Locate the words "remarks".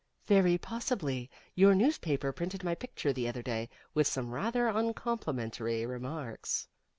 5.85-6.67